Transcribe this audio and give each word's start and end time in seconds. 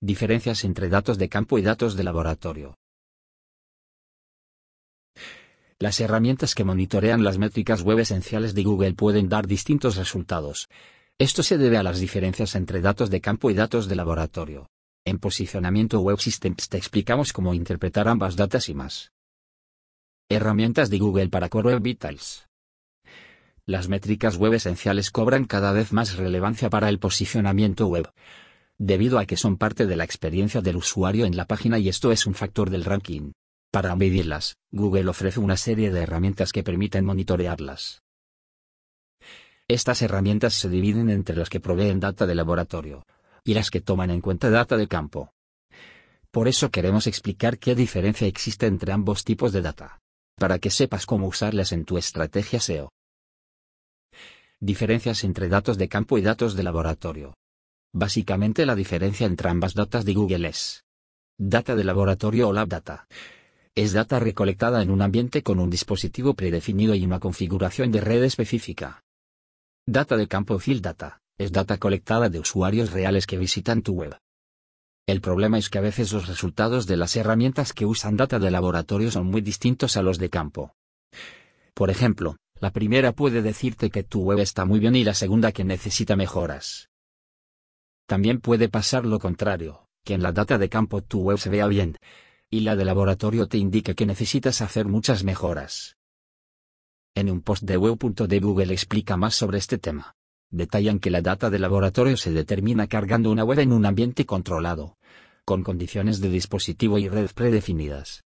Diferencias 0.00 0.62
entre 0.62 0.88
datos 0.88 1.18
de 1.18 1.28
campo 1.28 1.58
y 1.58 1.62
datos 1.62 1.96
de 1.96 2.04
laboratorio. 2.04 2.78
Las 5.80 5.98
herramientas 5.98 6.54
que 6.54 6.62
monitorean 6.62 7.24
las 7.24 7.38
métricas 7.38 7.82
web 7.82 7.98
esenciales 7.98 8.54
de 8.54 8.62
Google 8.62 8.94
pueden 8.94 9.28
dar 9.28 9.48
distintos 9.48 9.96
resultados. 9.96 10.68
Esto 11.18 11.42
se 11.42 11.58
debe 11.58 11.78
a 11.78 11.82
las 11.82 11.98
diferencias 11.98 12.54
entre 12.54 12.80
datos 12.80 13.10
de 13.10 13.20
campo 13.20 13.50
y 13.50 13.54
datos 13.54 13.88
de 13.88 13.96
laboratorio. 13.96 14.68
En 15.04 15.18
Posicionamiento 15.18 15.98
Web 15.98 16.20
Systems 16.20 16.68
te 16.68 16.76
explicamos 16.76 17.32
cómo 17.32 17.52
interpretar 17.52 18.06
ambas 18.06 18.36
datas 18.36 18.68
y 18.68 18.74
más. 18.74 19.10
Herramientas 20.28 20.90
de 20.90 20.98
Google 20.98 21.28
para 21.28 21.48
Core 21.48 21.70
Web 21.70 21.82
Vitals. 21.82 22.46
Las 23.66 23.88
métricas 23.88 24.36
web 24.36 24.54
esenciales 24.54 25.10
cobran 25.10 25.44
cada 25.44 25.72
vez 25.72 25.92
más 25.92 26.16
relevancia 26.16 26.70
para 26.70 26.88
el 26.88 27.00
posicionamiento 27.00 27.88
web 27.88 28.08
debido 28.78 29.18
a 29.18 29.26
que 29.26 29.36
son 29.36 29.56
parte 29.56 29.86
de 29.86 29.96
la 29.96 30.04
experiencia 30.04 30.60
del 30.60 30.76
usuario 30.76 31.26
en 31.26 31.36
la 31.36 31.46
página 31.46 31.78
y 31.78 31.88
esto 31.88 32.12
es 32.12 32.26
un 32.26 32.34
factor 32.34 32.70
del 32.70 32.84
ranking. 32.84 33.32
Para 33.70 33.94
medirlas, 33.96 34.56
Google 34.70 35.08
ofrece 35.08 35.40
una 35.40 35.56
serie 35.56 35.90
de 35.90 36.00
herramientas 36.00 36.52
que 36.52 36.62
permiten 36.62 37.04
monitorearlas. 37.04 38.02
Estas 39.66 40.00
herramientas 40.00 40.54
se 40.54 40.70
dividen 40.70 41.10
entre 41.10 41.36
las 41.36 41.50
que 41.50 41.60
proveen 41.60 42.00
data 42.00 42.26
de 42.26 42.34
laboratorio 42.34 43.04
y 43.44 43.54
las 43.54 43.70
que 43.70 43.80
toman 43.80 44.10
en 44.10 44.20
cuenta 44.20 44.48
data 44.48 44.76
de 44.76 44.88
campo. 44.88 45.30
Por 46.30 46.48
eso 46.48 46.70
queremos 46.70 47.06
explicar 47.06 47.58
qué 47.58 47.74
diferencia 47.74 48.26
existe 48.26 48.66
entre 48.66 48.92
ambos 48.92 49.24
tipos 49.24 49.52
de 49.52 49.62
data, 49.62 49.98
para 50.36 50.58
que 50.58 50.70
sepas 50.70 51.04
cómo 51.04 51.26
usarlas 51.26 51.72
en 51.72 51.84
tu 51.84 51.98
estrategia 51.98 52.60
SEO. 52.60 52.90
Diferencias 54.60 55.24
entre 55.24 55.48
datos 55.48 55.78
de 55.78 55.88
campo 55.88 56.18
y 56.18 56.22
datos 56.22 56.54
de 56.54 56.62
laboratorio. 56.62 57.34
Básicamente 57.92 58.66
la 58.66 58.74
diferencia 58.74 59.26
entre 59.26 59.48
ambas 59.48 59.74
datas 59.74 60.04
de 60.04 60.14
Google 60.14 60.48
es 60.48 60.84
data 61.38 61.74
de 61.74 61.84
laboratorio 61.84 62.48
o 62.48 62.52
lab 62.52 62.68
data. 62.68 63.06
Es 63.74 63.92
data 63.92 64.18
recolectada 64.18 64.82
en 64.82 64.90
un 64.90 65.02
ambiente 65.02 65.42
con 65.42 65.60
un 65.60 65.70
dispositivo 65.70 66.34
predefinido 66.34 66.94
y 66.94 67.04
una 67.04 67.20
configuración 67.20 67.92
de 67.92 68.00
red 68.00 68.24
específica. 68.24 69.04
Data 69.86 70.16
de 70.16 70.26
campo 70.28 70.58
field 70.58 70.82
data. 70.82 71.20
Es 71.38 71.52
data 71.52 71.78
colectada 71.78 72.28
de 72.28 72.40
usuarios 72.40 72.90
reales 72.90 73.26
que 73.26 73.38
visitan 73.38 73.82
tu 73.82 73.92
web. 73.92 74.18
El 75.06 75.20
problema 75.20 75.56
es 75.56 75.70
que 75.70 75.78
a 75.78 75.82
veces 75.82 76.12
los 76.12 76.26
resultados 76.26 76.86
de 76.86 76.96
las 76.96 77.16
herramientas 77.16 77.72
que 77.72 77.86
usan 77.86 78.16
data 78.16 78.38
de 78.38 78.50
laboratorio 78.50 79.10
son 79.10 79.28
muy 79.28 79.40
distintos 79.40 79.96
a 79.96 80.02
los 80.02 80.18
de 80.18 80.28
campo. 80.28 80.74
Por 81.72 81.88
ejemplo, 81.88 82.36
la 82.60 82.72
primera 82.72 83.12
puede 83.12 83.40
decirte 83.40 83.88
que 83.88 84.02
tu 84.02 84.22
web 84.22 84.40
está 84.40 84.64
muy 84.64 84.80
bien 84.80 84.96
y 84.96 85.04
la 85.04 85.14
segunda 85.14 85.52
que 85.52 85.64
necesita 85.64 86.16
mejoras. 86.16 86.90
También 88.08 88.40
puede 88.40 88.70
pasar 88.70 89.04
lo 89.04 89.18
contrario, 89.18 89.84
que 90.02 90.14
en 90.14 90.22
la 90.22 90.32
data 90.32 90.56
de 90.56 90.70
campo 90.70 91.02
tu 91.02 91.20
web 91.20 91.36
se 91.36 91.50
vea 91.50 91.66
bien, 91.66 91.98
y 92.48 92.60
la 92.60 92.74
de 92.74 92.86
laboratorio 92.86 93.48
te 93.48 93.58
indique 93.58 93.94
que 93.94 94.06
necesitas 94.06 94.62
hacer 94.62 94.86
muchas 94.86 95.24
mejoras. 95.24 95.98
En 97.14 97.28
un 97.28 97.42
post 97.42 97.64
de 97.64 97.76
web.de 97.76 98.40
Google 98.40 98.72
explica 98.72 99.18
más 99.18 99.34
sobre 99.34 99.58
este 99.58 99.76
tema. 99.76 100.14
Detallan 100.50 101.00
que 101.00 101.10
la 101.10 101.20
data 101.20 101.50
de 101.50 101.58
laboratorio 101.58 102.16
se 102.16 102.30
determina 102.30 102.86
cargando 102.86 103.30
una 103.30 103.44
web 103.44 103.58
en 103.58 103.74
un 103.74 103.84
ambiente 103.84 104.24
controlado, 104.24 104.96
con 105.44 105.62
condiciones 105.62 106.18
de 106.22 106.30
dispositivo 106.30 106.96
y 106.96 107.10
red 107.10 107.30
predefinidas. 107.34 108.24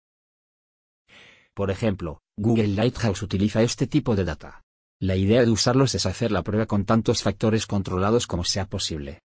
Por 1.52 1.72
ejemplo, 1.72 2.20
Google 2.36 2.68
Lighthouse 2.68 3.22
utiliza 3.22 3.62
este 3.62 3.88
tipo 3.88 4.14
de 4.14 4.24
data. 4.24 4.62
La 5.00 5.16
idea 5.16 5.44
de 5.44 5.50
usarlos 5.50 5.96
es 5.96 6.06
hacer 6.06 6.30
la 6.30 6.42
prueba 6.42 6.66
con 6.66 6.84
tantos 6.84 7.24
factores 7.24 7.66
controlados 7.66 8.28
como 8.28 8.44
sea 8.44 8.66
posible. 8.66 9.23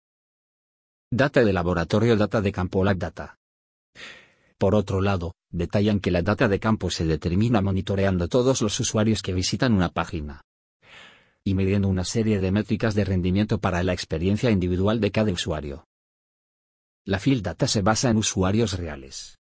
Data 1.16 1.46
de 1.46 1.54
laboratorio 1.54 2.18
Data 2.18 2.42
de 2.42 2.52
campo 2.52 2.84
Lab 2.84 2.98
Data. 2.98 3.38
Por 4.58 4.76
otro 4.76 5.00
lado, 5.00 5.34
detallan 5.50 6.02
que 6.02 6.12
la 6.12 6.22
data 6.22 6.50
de 6.50 6.60
campo 6.60 6.90
se 6.90 7.06
determina 7.06 7.62
monitoreando 7.62 8.28
todos 8.28 8.62
los 8.62 8.78
usuarios 8.82 9.22
que 9.22 9.32
visitan 9.32 9.72
una 9.72 9.88
página 9.88 10.42
y 11.46 11.54
midiendo 11.54 11.88
una 11.88 12.04
serie 12.04 12.42
de 12.42 12.52
métricas 12.52 12.96
de 12.96 13.06
rendimiento 13.06 13.60
para 13.60 13.82
la 13.82 13.94
experiencia 13.94 14.52
individual 14.52 15.00
de 15.00 15.12
cada 15.12 15.32
usuario. 15.32 15.86
La 17.06 17.20
field 17.20 17.44
data 17.44 17.66
se 17.70 17.82
basa 17.82 18.10
en 18.10 18.18
usuarios 18.18 18.78
reales. 18.78 19.38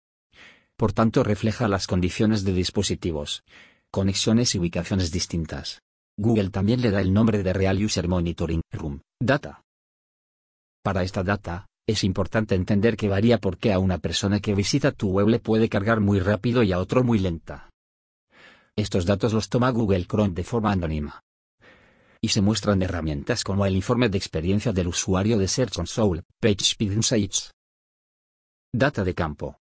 Por 0.77 0.93
tanto, 0.93 1.25
refleja 1.25 1.69
las 1.69 1.87
condiciones 1.87 2.45
de 2.45 2.53
dispositivos, 2.53 3.45
conexiones 3.91 4.55
y 4.55 4.59
ubicaciones 4.59 5.11
distintas. 5.11 5.81
Google 6.19 6.51
también 6.51 6.83
le 6.83 6.91
da 6.91 7.01
el 7.01 7.15
nombre 7.15 7.43
de 7.43 7.55
Real 7.55 7.83
User 7.83 8.09
Monitoring 8.09 8.61
Room 8.73 9.01
Data. 9.19 9.63
Para 10.83 11.05
esta 11.05 11.23
data, 11.23 11.69
es 11.87 12.03
importante 12.03 12.57
entender 12.57 12.97
que 12.97 13.09
varía 13.09 13.39
porque 13.39 13.73
a 13.73 13.79
una 13.79 13.99
persona 13.99 14.41
que 14.41 14.55
visita 14.55 14.91
tu 14.91 15.11
web 15.11 15.29
le 15.29 15.39
puede 15.39 15.69
cargar 15.69 16.01
muy 16.01 16.19
rápido 16.19 16.65
y 16.65 16.73
a 16.73 16.79
otro 16.79 17.05
muy 17.05 17.21
lenta. 17.21 17.71
Estos 18.77 19.07
datos 19.07 19.33
los 19.33 19.49
toma 19.49 19.71
Google 19.71 20.07
Chrome 20.07 20.35
de 20.35 20.43
forma 20.43 20.73
anónima. 20.73 21.23
Y 22.21 22.29
se 22.29 22.41
muestran 22.41 22.83
herramientas 22.83 23.45
como 23.45 23.65
el 23.65 23.77
informe 23.77 24.09
de 24.09 24.19
experiencia 24.19 24.73
del 24.73 24.89
usuario 24.89 25.39
de 25.39 25.47
Search 25.47 25.75
Console, 25.75 26.23
PageSpeed 26.41 26.93
Insights. 26.93 27.53
Data 28.73 29.05
de 29.05 29.15
campo. 29.15 29.59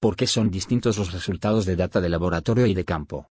¿Por 0.00 0.16
qué 0.16 0.26
son 0.26 0.50
distintos 0.50 0.98
los 0.98 1.12
resultados 1.12 1.64
de 1.66 1.76
data 1.76 2.00
de 2.00 2.08
laboratorio 2.08 2.66
y 2.66 2.74
de 2.74 2.84
campo? 2.84 3.28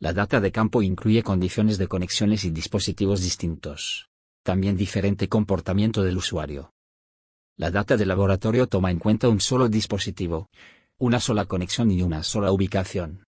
La 0.00 0.12
data 0.12 0.40
de 0.40 0.50
campo 0.50 0.82
incluye 0.82 1.22
condiciones 1.22 1.78
de 1.78 1.88
conexiones 1.88 2.44
y 2.44 2.50
dispositivos 2.50 3.20
distintos 3.20 4.08
también 4.44 4.76
diferente 4.76 5.28
comportamiento 5.28 6.04
del 6.04 6.18
usuario. 6.18 6.74
La 7.56 7.70
data 7.70 7.96
de 7.96 8.06
laboratorio 8.06 8.66
toma 8.66 8.90
en 8.90 8.98
cuenta 8.98 9.28
un 9.28 9.40
solo 9.40 9.68
dispositivo, 9.68 10.50
una 10.98 11.18
sola 11.18 11.46
conexión 11.46 11.90
y 11.90 12.02
una 12.02 12.22
sola 12.22 12.52
ubicación. 12.52 13.24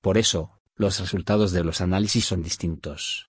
Por 0.00 0.16
eso, 0.16 0.58
los 0.74 0.98
resultados 0.98 1.52
de 1.52 1.64
los 1.64 1.80
análisis 1.80 2.24
son 2.24 2.42
distintos. 2.42 3.28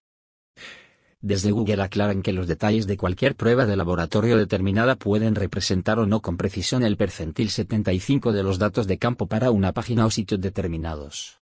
Desde 1.19 1.51
Google 1.51 1.81
aclaran 1.81 2.21
que 2.21 2.31
los 2.31 2.47
detalles 2.47 2.87
de 2.87 2.97
cualquier 2.97 3.35
prueba 3.35 3.65
de 3.65 3.75
laboratorio 3.75 4.37
determinada 4.37 4.95
pueden 4.95 5.35
representar 5.35 5.99
o 5.99 6.05
no 6.05 6.21
con 6.21 6.37
precisión 6.37 6.83
el 6.83 6.95
percentil 6.95 7.49
75 7.49 8.31
de 8.31 8.43
los 8.43 8.59
datos 8.59 8.87
de 8.87 8.97
campo 8.97 9.27
para 9.27 9.51
una 9.51 9.73
página 9.73 10.05
o 10.05 10.11
sitio 10.11 10.37
determinados. 10.37 11.41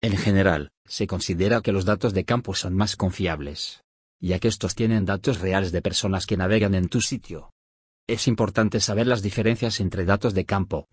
En 0.00 0.16
general, 0.16 0.70
se 0.84 1.08
considera 1.08 1.62
que 1.62 1.72
los 1.72 1.84
datos 1.84 2.14
de 2.14 2.24
campo 2.24 2.54
son 2.54 2.74
más 2.76 2.94
confiables 2.94 3.82
ya 4.20 4.38
que 4.38 4.48
estos 4.48 4.74
tienen 4.74 5.04
datos 5.04 5.40
reales 5.40 5.72
de 5.72 5.82
personas 5.82 6.26
que 6.26 6.36
navegan 6.36 6.74
en 6.74 6.88
tu 6.88 7.00
sitio. 7.00 7.52
Es 8.06 8.26
importante 8.26 8.80
saber 8.80 9.06
las 9.06 9.22
diferencias 9.22 9.80
entre 9.80 10.04
datos 10.04 10.34
de 10.34 10.44
campo 10.44 10.88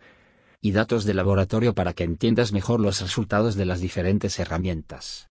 y 0.61 0.71
datos 0.71 1.05
de 1.05 1.13
laboratorio 1.13 1.73
para 1.73 1.93
que 1.93 2.03
entiendas 2.03 2.51
mejor 2.51 2.79
los 2.79 3.01
resultados 3.01 3.55
de 3.55 3.65
las 3.65 3.79
diferentes 3.79 4.39
herramientas. 4.39 5.29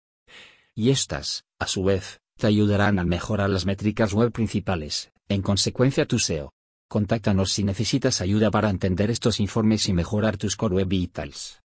Y 0.74 0.90
estas, 0.90 1.44
a 1.58 1.66
su 1.66 1.84
vez, 1.84 2.20
te 2.36 2.46
ayudarán 2.46 2.98
a 2.98 3.04
mejorar 3.04 3.50
las 3.50 3.66
métricas 3.66 4.12
web 4.12 4.30
principales, 4.30 5.10
en 5.28 5.42
consecuencia 5.42 6.06
tu 6.06 6.18
SEO. 6.18 6.52
Contáctanos 6.88 7.52
si 7.52 7.64
necesitas 7.64 8.20
ayuda 8.20 8.50
para 8.50 8.70
entender 8.70 9.10
estos 9.10 9.40
informes 9.40 9.88
y 9.88 9.92
mejorar 9.92 10.36
tus 10.36 10.54
Core 10.54 10.76
Web 10.76 10.88
Vitals. 10.88 11.60